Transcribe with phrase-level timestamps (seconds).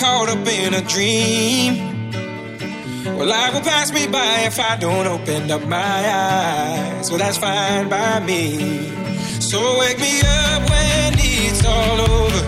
[0.00, 2.10] caught up in a dream.
[3.16, 7.10] Well, life will pass me by if I don't open up my eyes.
[7.10, 8.90] Well, that's fine by me.
[9.40, 12.42] So wake me up when it's all over.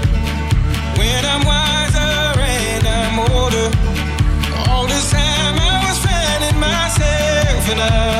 [0.98, 3.69] When I'm wiser and I'm older.
[4.70, 8.19] All this time I was finding myself and I.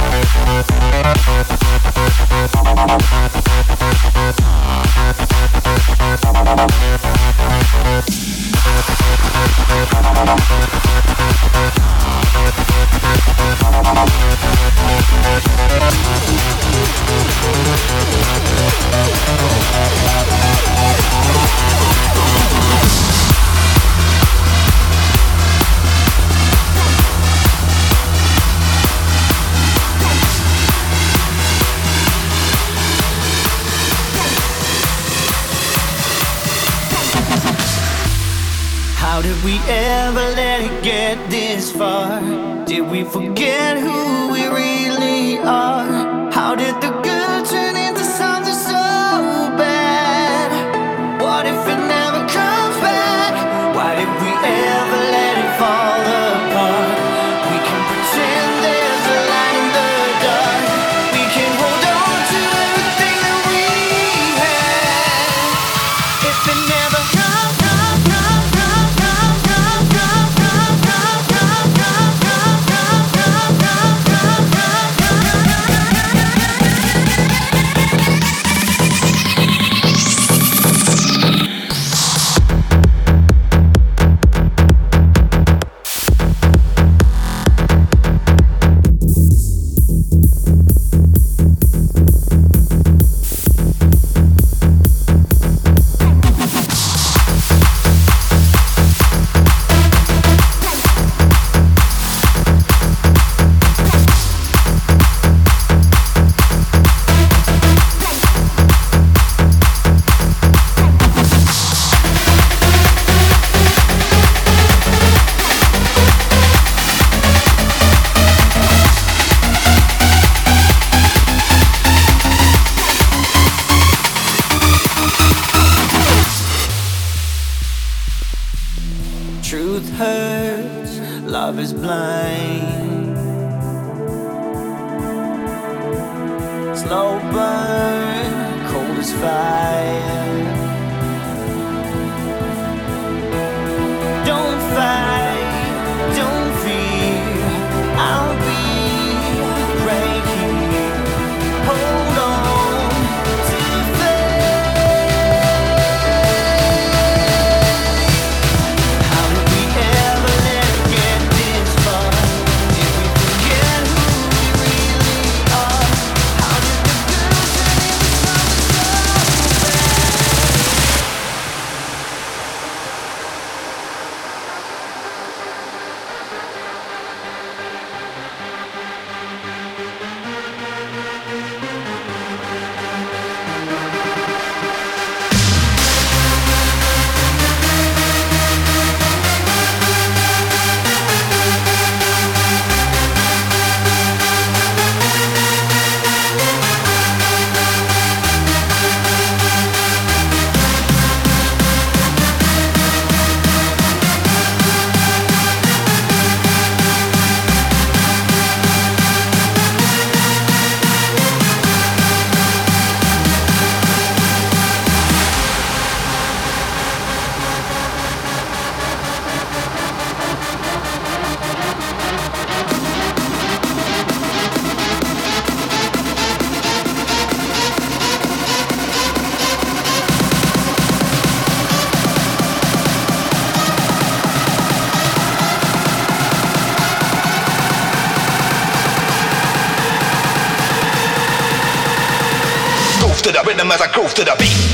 [243.75, 244.74] as I groove to the beat.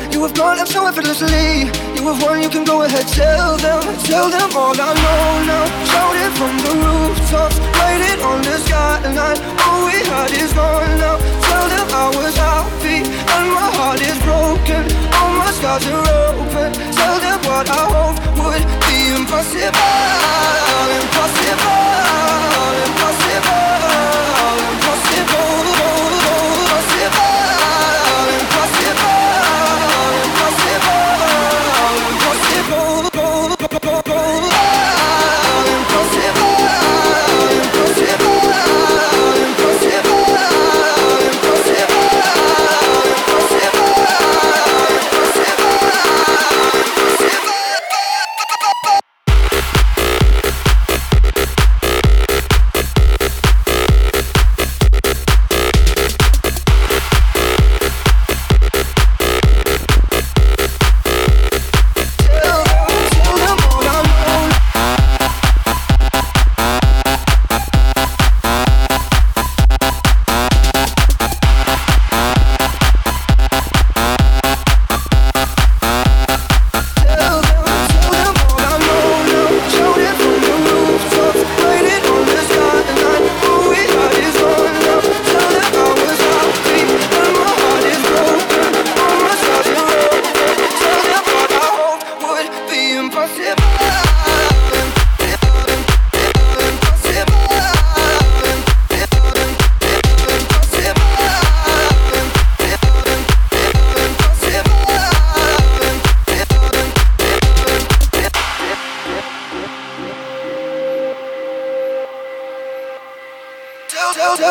[0.11, 1.71] You have gone up so effortlessly.
[1.95, 5.65] You have won, you can go ahead, tell them, tell them all I know now.
[5.87, 9.39] Shout it from the rooftops, write it on the skyline.
[9.63, 11.17] All we had is gone now.
[11.47, 14.83] Tell them I was happy and my heart is broken.
[15.15, 16.03] All my scars are
[16.35, 16.73] open.
[16.91, 19.71] Tell them what I hope would be impossible,
[20.99, 21.81] impossible,
[22.83, 24.80] impossible.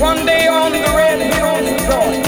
[0.00, 2.27] one day on the red hills of Georgia,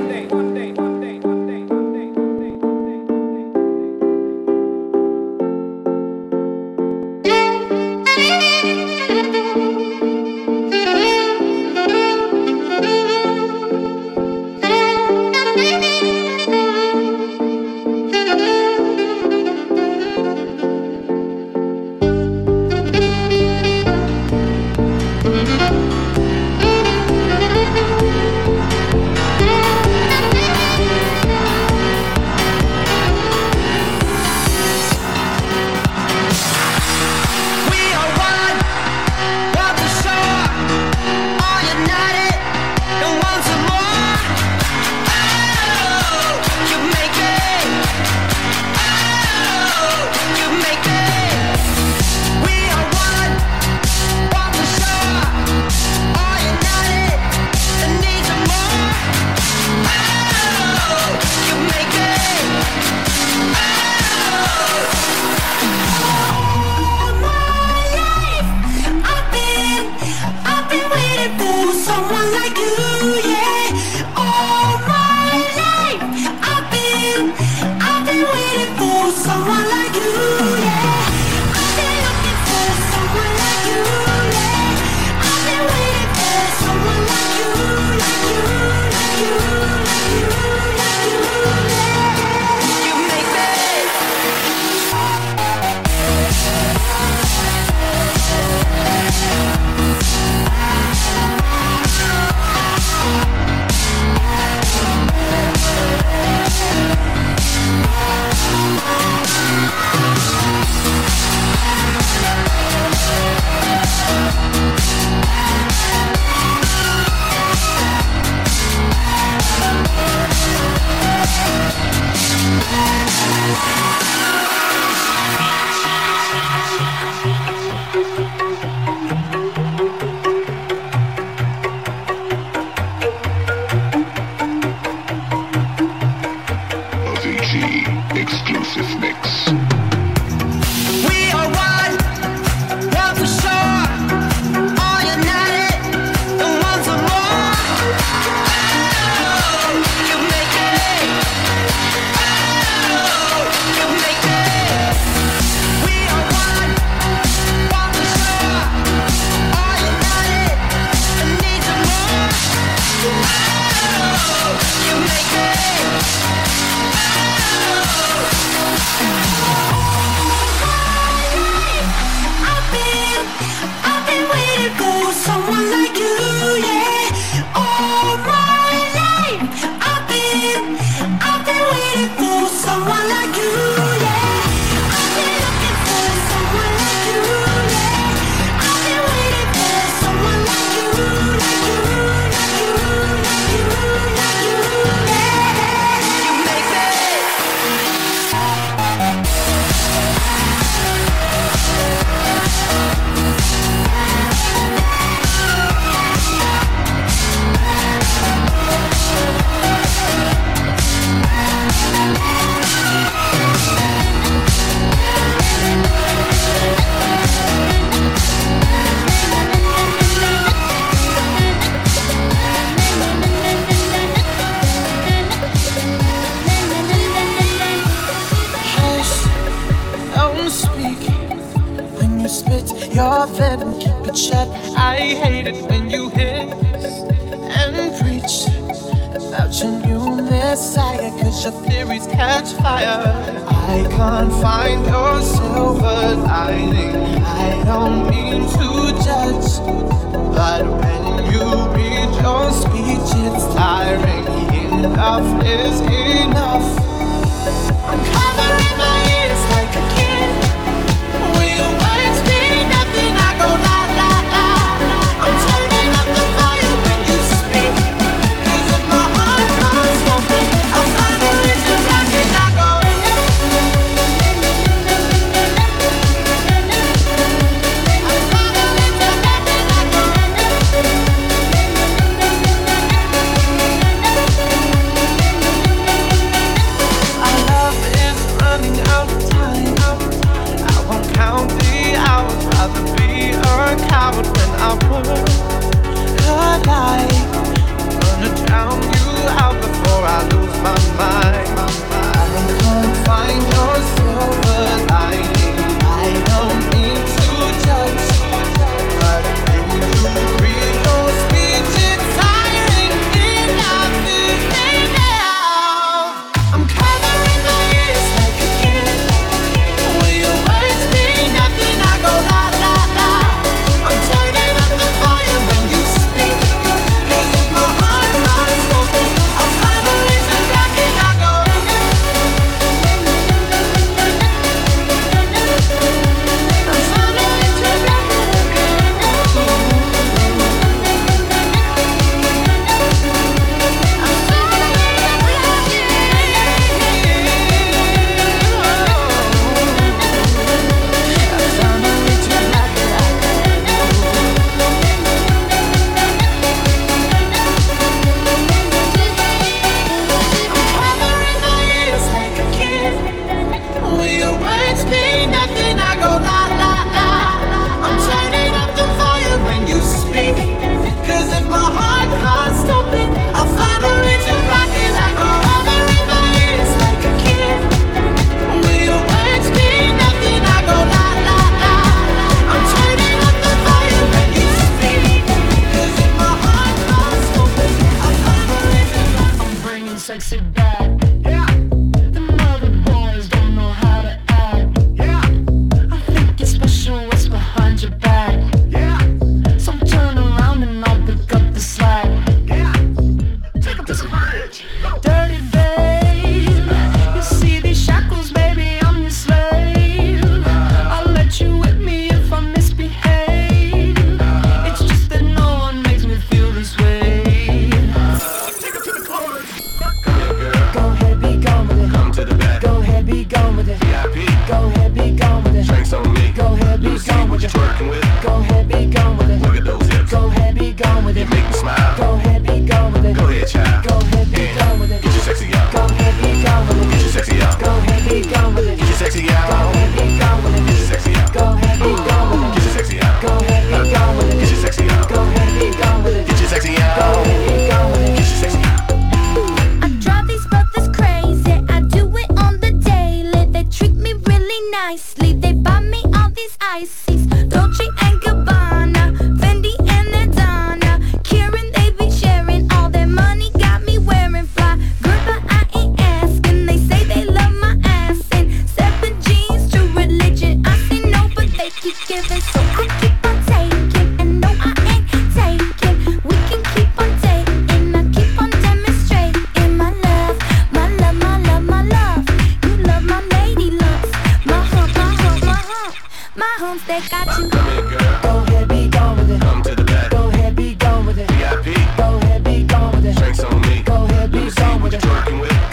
[486.61, 487.49] cones that got you.
[487.49, 488.21] Come here, girl.
[488.21, 489.41] Go ahead, be gone with it.
[489.41, 490.11] Come to the back.
[490.11, 491.27] Go ahead, be gone with it.
[491.31, 491.97] VIP.
[491.97, 493.15] Go ahead, be gone with it.
[493.17, 493.81] Drinks on me.
[493.81, 495.01] Go ahead, be gone with it.
[495.01, 495.70] Drinking with?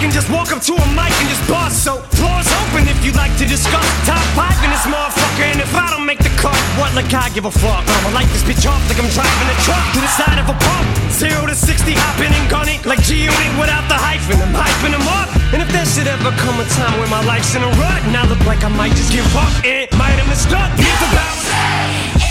[0.00, 1.76] can just walk up to a mic and just boss.
[1.76, 3.84] So floors open if you like to discuss.
[4.08, 7.28] Top five in this motherfucker, and if I don't make the cut, what like I
[7.36, 7.84] give a fuck?
[7.84, 10.56] I'ma light this bitch off like I'm driving a truck to the side of a
[10.56, 10.88] pump.
[11.12, 14.40] Zero to sixty, hopping and gunning like G-Unit without the hyphen.
[14.40, 15.28] I'm hyping them up.
[15.52, 18.16] And if there should ever come a time when my life's in a rut, and
[18.16, 20.72] I look like I might just give up, and it might have missed out.
[20.80, 22.29] It's about.